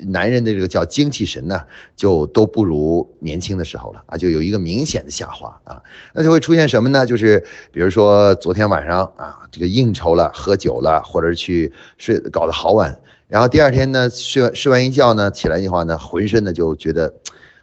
[0.06, 1.64] 男人的这个叫精气神呐，
[1.96, 5.82] 就都不如年轻的时候了啊，就有一个明显的下滑啊。
[6.14, 7.04] 那就会出现什么呢？
[7.04, 13.00] 就是比如说昨天晚上啊，这个应酬了、喝酒了，或者是去睡搞得好晚。
[13.34, 17.12] 然后第二天呢，睡完睡完一觉呢，起来的话呢，浑身呢就觉得，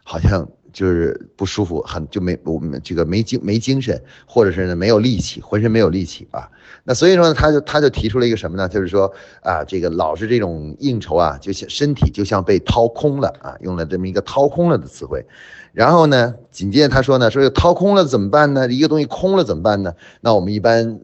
[0.03, 6.49] 好像就是不舒服，很就没我们这个没精没精神，或者是呢没有力气，浑身没有力气啊。
[6.83, 8.67] 那所以说呢，他就他就提出了一个什么呢？
[8.67, 15.25] 就是说啊，这个老是这种应酬啊，就像身体就像被掏空了啊，用了这么一个掏空了的词汇。
[15.71, 18.67] 然后呢，紧接着他说呢，说掏空了怎么办呢？
[18.67, 19.93] 一个东西空了怎么办呢？
[20.19, 20.99] 那我们一般。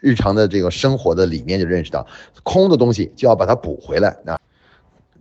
[0.00, 2.06] 日常的这个生活的理念就认识到，
[2.42, 4.38] 空的东西就要把它补回来啊。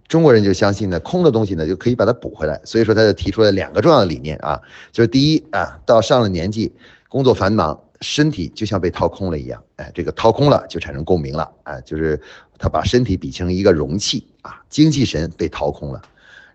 [0.07, 2.59] 中国人就相信呢，空的东西呢就可以把它补回来。
[2.63, 4.59] 所以说他就提出了两个重要的理念啊，
[4.91, 6.73] 就是第一啊，到上了年纪，
[7.07, 12.19] 工作繁忙，身体就像被掏空了一样，哎，这个掏空了就产生共鸣了，哎，就是
[12.57, 16.01] 他把身体比成一个容器啊，精气神被掏空了。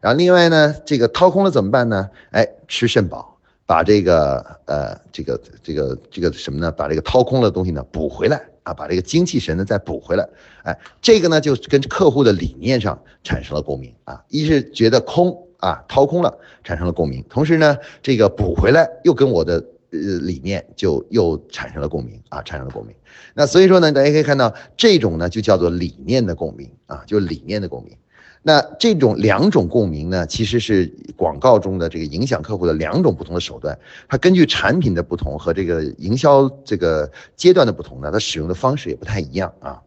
[0.00, 2.10] 然后另外呢，这个掏空了怎么办呢？
[2.32, 3.33] 哎，吃肾宝。
[3.66, 6.70] 把这个呃，这个这个这个什么呢？
[6.70, 10.28] 把这个掏空的东西呢补回来啊，把这个精气神呢再补回来。
[10.64, 14.22] 哎，这个呢就跟客户的理念上产生了共鸣啊。
[14.28, 17.24] 一是觉得空啊，掏空了，产生了共鸣。
[17.30, 22.94] 同时呢，这个补回来又跟我的呃理念就又产生了共鸣啊，产生了共鸣。
[23.34, 27.96] 那所以说呢，大家可以看到这种呢就叫做理念的共鸣啊，就理念的共鸣。
[28.46, 30.84] 那这种两种共鸣呢，其实是
[31.16, 33.76] 广告中的这个影响客户的两种不同的手段。
[34.06, 39.80] 它根据产品的不同和这个营销这个阶段的不同呢，它使用的方式也不太一样啊。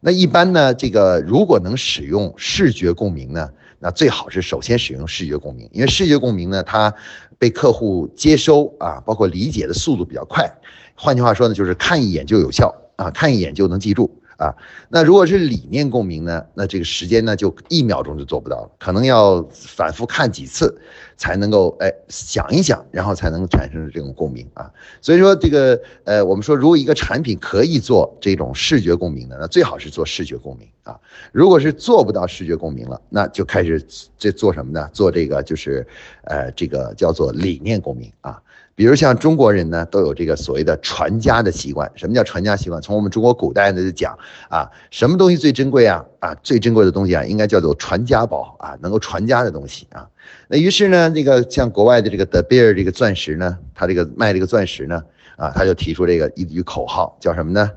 [0.00, 6.94] 那一般呢，这个如果能使用视觉共鸣呢，那最好是首先使用视觉共鸣，因为视觉共鸣呢，它
[7.38, 10.50] 被客户接收啊，包括理解的速度比较快。
[10.94, 14.10] 换句话说呢，就是看一眼就有效啊，看一眼就能记住。
[14.36, 14.54] 啊，
[14.88, 16.44] 那如果是理念共鸣呢？
[16.54, 20.78] 那这个时间呢，就一秒钟就做不到了，可能要反复看几次，
[21.16, 24.70] 才能够哎想一想，然后才能产生这种共鸣啊。
[25.00, 31.00] 所以说这个呃，我们说如果一个产品可以做这种视觉共鸣的，那最好是做视觉共鸣啊。
[31.32, 33.82] 如果是做不到视觉共鸣了，那就开始
[34.18, 34.88] 这做什么呢？
[34.92, 35.86] 做这个就是
[36.24, 38.42] 呃这个叫做理念共鸣啊。
[38.76, 41.90] 比如像中国人呢，都有这个所谓的传家的习惯。
[41.96, 42.80] 什么叫传家习惯？
[42.82, 44.16] 从我们中国古代呢就讲
[44.50, 46.04] 啊，什么东西最珍贵啊？
[46.20, 50.06] 啊，最珍贵的东西啊，应该叫做传家宝啊，能够传家的东西啊。
[50.46, 55.02] 那于是呢，这个像国外的这个 De Beer 这个钻石呢，他这个卖这个钻石呢，
[55.36, 57.70] 啊，他就提出这个一句口号，叫什么呢？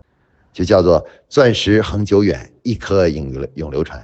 [0.52, 4.04] 就叫做钻石恒久远，一颗永永流传。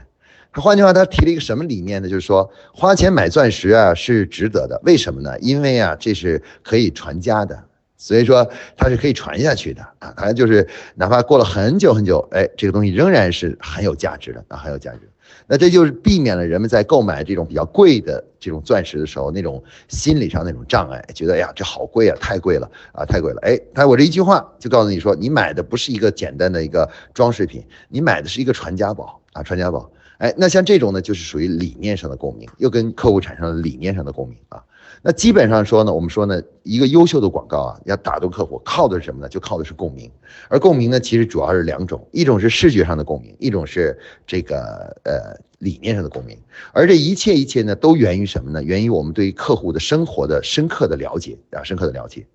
[0.62, 2.08] 换句话，他提了一个什么理念呢？
[2.08, 4.80] 就是说，花钱买钻石啊是值得的。
[4.84, 5.38] 为什么呢？
[5.40, 7.62] 因为啊，这是可以传家的，
[7.98, 10.14] 所以说它是可以传下去的啊。
[10.16, 10.66] 反正就是
[10.96, 15.02] 哪怕过了很久很久，哎，这个东西仍然是很有价值的啊，很有价值。
[15.48, 23.42] 那这就是避免了人们在购买这种比较贵的这种钻石的时候，那种心理上那种障碍，觉得呀，这好贵啊，太贵了啊，太贵了。
[23.42, 29.92] 哎，他我这一句话就告诉你说，你买的不是一个简单的一个装饰品，你买的是一个传家宝啊，传家宝。
[30.18, 34.64] 哎，那像这种呢，就是属于理念上的共鸣，又跟客户产生了理念上的共鸣啊。
[35.02, 39.30] 那基本上说呢，我们说呢，一个优秀的广告啊，要打动客户，靠的是什么呢？
[39.30, 40.10] 就靠的是共鸣。
[40.48, 46.38] 而共鸣呢，其实主要是两种，一种是视觉上的共鸣，一种是这个呃理念上的共鸣。
[46.72, 48.64] 而这一切一切呢，都源于什么呢？
[48.64, 52.26] 源于我们对客户的生活的深刻的了解啊，深刻的了解。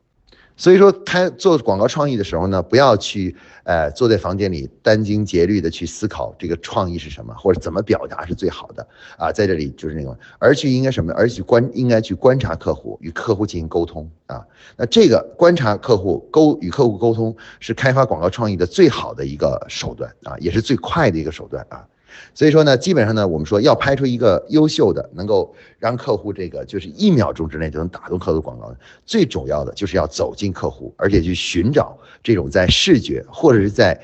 [0.61, 11.14] 所以说，开做广告创意的时候呢，不要去，呃，坐在房间里殚精竭虑的去思考这个创意是什么，或者怎么表达是最好的啊，在这里就是那个，而去应该什么？
[11.14, 14.46] 而去观应该去观察客户，与客户进行沟通啊。
[14.77, 21.88] 那这个观察客户沟与客户沟通，是开发广告创意的最好的一个手段啊，也是最快的一个手段啊。
[22.35, 34.01] 所以说呢，基本上呢，我们说要拍出一个优秀的，能够让客户这个就是一秒钟之内就能打动客户的广告，最主要的就是要走进客户，而且去寻找这种在视觉或者是在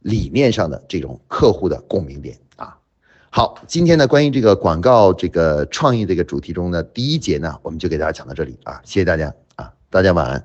[0.00, 2.76] 理念上的这种客户的共鸣点啊。
[3.30, 10.44] 好，今天呢，关于这个广告这个创意这个主题中的第一节呢，我们就给大家讲到这里啊，谢谢大家啊，大家晚安。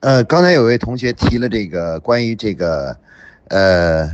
[0.00, 2.96] 呃，刚才有位同学提了这个关于这个，
[3.48, 4.10] 呃。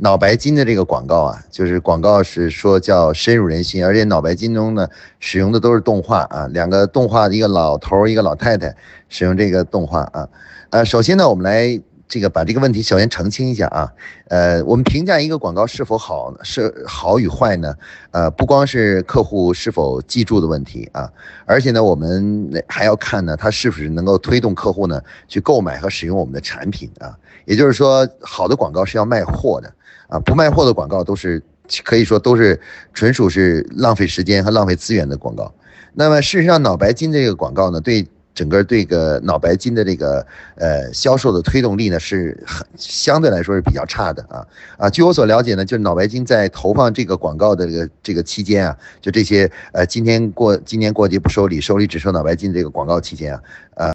[0.00, 4.86] 脑白金的这个广告啊，就是广告是说叫深入人心，而且脑白金中呢
[5.18, 8.72] 使用的都是动画啊，两个动画的一个老头一个老太太
[9.08, 10.28] 使用这个动画啊，
[10.70, 13.92] 呃，首先呢，我们来这个把这个问题首先澄清一下啊，
[14.28, 17.74] 呃，我们评价一个广告是否好是好与坏呢？
[18.12, 21.10] 呃，不光是客户是否记住的问题啊，
[21.44, 29.74] 而且呢，我们还要看呢，它是不是能够推动客户呢去购买和使用我们的产品啊，也就是说，好的广告是要卖货的。
[30.08, 31.40] 啊，不卖货的广告都是
[31.84, 32.58] 可以说都是
[32.92, 35.52] 纯属是浪费时间和浪费资源的广告。
[35.94, 44.46] 那么事实上，脑白金这个广告呢，对整个这个脑白金的这个呃销售的推动力呢，是很相对来说是比较差的啊
[44.78, 44.88] 啊。
[44.88, 53.42] 据我所了解呢，就是脑白金在投放这个广告的这个这个期间啊，就这些呃今天过今年过节不收礼，收礼只收脑白金这个广告期间啊，
[53.74, 53.94] 呃，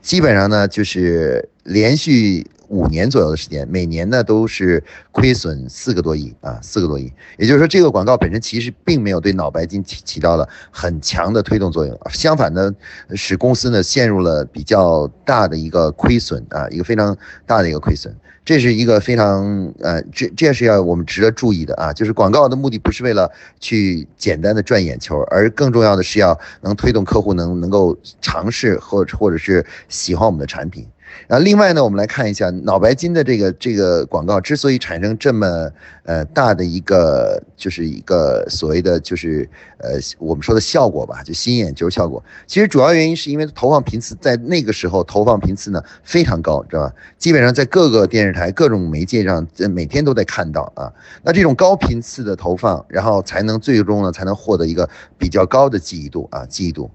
[0.00, 2.46] 基本上呢就是连续。
[2.72, 7.12] 五年左右的时间，每年呢都是亏损四个多亿啊，四个多亿。
[7.36, 12.74] 也就是说，这个广告本身其实并没有对脑白金起起到了很强的推动作用，相反呢，
[13.14, 18.14] 使公司呢陷入了比较大的一个亏损啊，一个非常大的一个亏损。
[18.44, 23.30] 这是一个非常呃，这这是要我们值得注意的啊，就是广告的目的不是为了
[23.60, 30.84] 去简单的赚眼球，而更重要的是要能推动客户能能够尝试或或者是喜欢我们的产品。
[31.28, 35.70] 啊，另外呢，我们来看一下脑白金的这个这个广告之所以产生这么
[36.04, 39.48] 呃大的一个，就是一个所谓的就是
[39.78, 42.22] 呃我们说的效果吧，就吸引眼球效果。
[42.46, 46.94] 其实主要原因是因为投放频次在那个时候投放频次呢非常高，知道吧？
[47.18, 50.92] 基本上在各个电视台、各种媒介上，每天都在看到啊。
[51.22, 54.88] 那这种高频次的投放，然后才能最终呢才能获得一个
[55.18, 56.90] 比较高的记忆度啊，记忆度。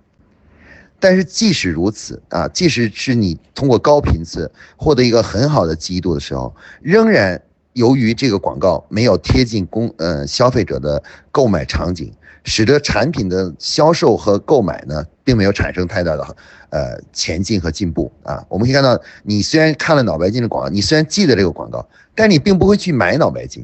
[1.00, 7.42] 但是即使如此啊，即使是你通过高频次获得一个很好的记忆度的时候，仍然
[7.74, 12.12] 由于这个广告没有贴近公呃消费者的购买场景，
[12.44, 16.36] 使得产品的销售和购买呢，并没有产生太大的
[16.72, 18.44] 呃前进和进步啊。
[18.50, 23.64] 我们可以看到，你虽然看了脑白金的广告，你虽然记得这个广告，但你并不会去买脑白金，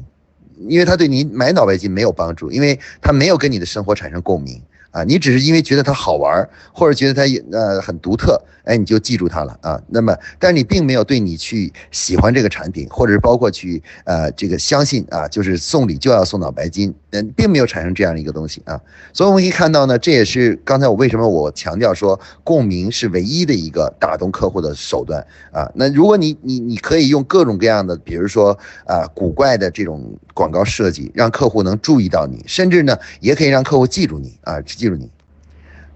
[0.68, 4.62] 因为它对你买脑白金没有帮助，因为它没有跟你的生活产生共鸣。
[4.94, 9.82] 啊，你只是因为觉得它好玩，或者觉得它呃很独特，哎，你就记住它了啊。
[9.88, 18.80] 那么，但是你并没有对你去喜欢这个产品，或者是包括去呃这个相信啊，就是送礼就要送脑白金，嗯，并没有产生这样的一个东西啊。
[19.12, 25.20] 所以我们可以看到呢，这也是刚才我为什么我强调说共鸣是唯一的一个打动客户的手段
[25.50, 25.68] 啊。
[25.74, 34.60] 那如果你你你可以用各种各样的，比如说啊古怪的这种广告设计，让客户能注意到你，甚至呢也可以让客户记住你啊。
[34.84, 35.10] 记住你，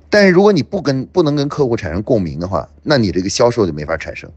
[0.08, 4.30] 但是如果你不跟不能跟客户产生共鸣的话，那你这个销售就没法产生，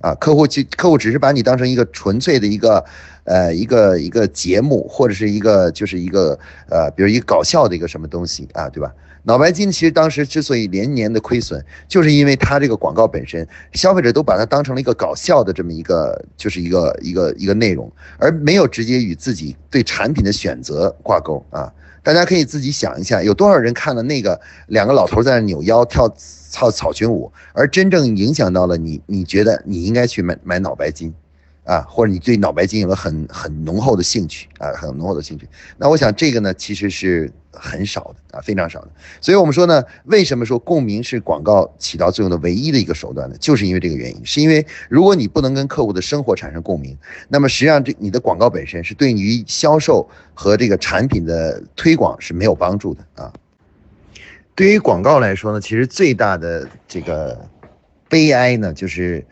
[0.00, 2.84] 啊，客户就客户只是把你当成一个纯粹的一个，
[3.22, 6.36] 呃，一个一个节目或者是一个就是一个
[6.68, 8.92] 呃，比如一个搞笑的一个什么东西啊，对吧？
[9.24, 17.88] 脑白金其实当时之所以连年的亏损，就是因为它这个广告本身，消费者都把它当成了一个搞笑的这么一个就是一个一个一个内容，
[18.18, 21.72] 而没有直接与自己对产品的选择挂钩啊。
[22.02, 26.08] 大家可以自己想一下，有多少人看了那个两个老头在那扭腰跳
[26.50, 29.00] 跳草裙舞，而真正影响到了你？
[29.06, 31.14] 你觉得你应该去买买脑白金？
[31.64, 35.48] 啊，或者你对脑白金有了很很浓厚的兴趣啊，很浓厚的兴趣。
[35.78, 38.88] 那我想这个呢，其实是很少的啊，非常少的。
[39.20, 43.36] 所以我们说呢，为什么说共鸣是广告起到作用的唯一的一个手段呢？
[43.38, 46.96] 就是因为这个原因，是因为如果你不能跟客户的生活产生共鸣，
[47.28, 53.32] 那么实际上这你的广告本身是对于销售和这个产品的推广是没有帮助的啊。
[54.54, 57.48] 对于广告来说呢，其实最大的这个
[58.08, 59.24] 悲哀呢，就是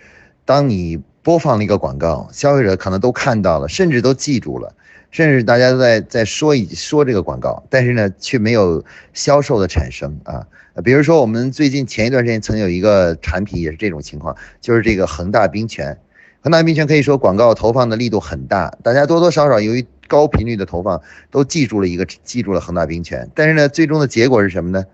[0.44, 1.00] 当你。
[1.22, 4.74] 播放了一个广告，消费者可能都看到了，甚至都记住了，
[5.10, 10.46] 甚至大家都在在说一说这个广告，但是呢，却没有销售的产生啊。
[10.84, 15.98] 比如说，我们最近前一段时间曾有一个产品也是这种情况，就是这个恒大冰泉。
[16.42, 21.00] 恒大冰泉可以说广告投放的力度很大，大家多多少少由于高频率的投放，
[21.30, 23.28] 都记住了一个记住了恒大冰泉。
[23.34, 24.84] 但是呢，最终的结果是什么呢？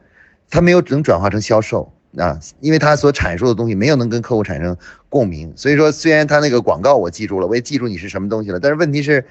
[0.51, 1.93] 它没有能转化成销售。
[2.17, 4.75] 啊，因为它所阐述的东西没有能跟客户产生
[5.11, 9.23] 共鸣，所以说虽然他那个广告我记住了，我也记住你是什么东西了，但是问题是，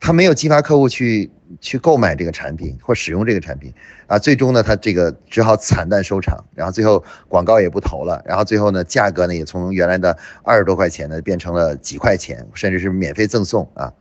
[0.00, 1.30] 他没有激发客户去
[1.60, 3.72] 去购买这个产品或使用这个产品
[4.06, 13.92] 啊，最终呢，他这个只好惨淡收场，然后最后广告也不投了，然后最后呢，价格呢也从原来的二十多块钱呢变成了几块钱，甚至是免费赠送啊。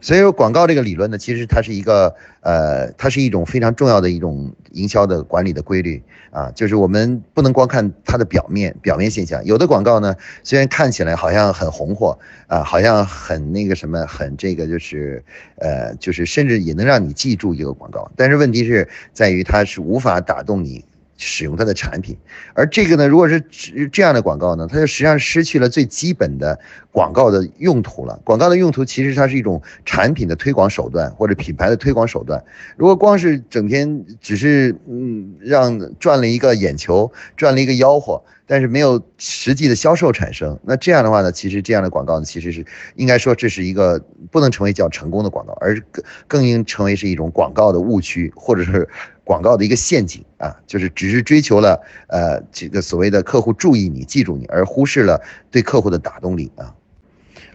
[0.00, 6.02] 所以说广告这个理论呢，其实它是一个呃，它是一种非常重要的一种营销的管理的规律
[6.36, 9.42] 啊，就是我们不能光看它的表面表面现象。
[9.46, 15.24] 有的广告呢，虽然看起来好像很红火啊，好像很那个什么，很这个就是
[15.56, 20.84] 呃，就是甚至也能让你记住一个广告，但是问题是在于它是无法打动你。
[21.18, 22.16] 使用它的产品，
[22.52, 23.40] 而这个呢，如果是
[23.90, 26.58] 这样的广告呢，它就实际上失去了最基本的
[26.92, 28.20] 广告的用途了。
[28.22, 32.42] 广告的用途其实它是一种产品的推广手段或者品牌的推广手段。
[32.76, 42.64] 如果光是整天只是嗯让赚了一个眼球，赚了一个吆喝，但是没有实际的销售产生，那这样的话呢，其实这样的广告呢，其实是
[42.96, 43.98] 应该说这是一个
[44.30, 48.86] 不能成为叫成功的广告，而更更应成为是一种广告的误区或者是。
[49.26, 55.20] 广告的一个陷阱啊，就是只是追求了呃这个所谓的客户注意你、记住你，而忽视了
[55.50, 56.72] 对客户的打动力啊。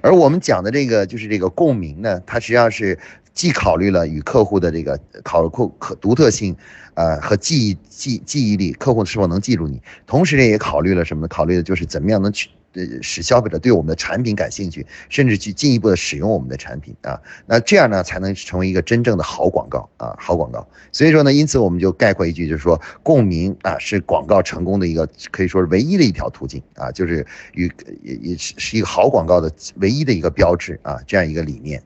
[0.02, 3.00] 而我们讲的这个就是这个共鸣呢，它实际上是
[3.34, 6.54] 既考虑了与客户的这个考客可独特性，
[6.96, 11.26] 呃和记忆记记忆力，客户是否能记住你，同时呢也考虑了什么？
[11.30, 12.50] 考虑的就是怎么样能去。
[12.74, 20.66] 呃，使消费者对我们的产品感兴趣，甚至去进一步的使用我们的产品啊，那这样呢才能成为一个真正的好广告啊，好广告。
[20.92, 31.82] 所以说呢，因此我们就概括一句，就是说共鸣啊是广告成功的一个可以说是唯一的一条途径啊，就是与也也是是一个好广告的唯一的一个标志啊，这样一个理念。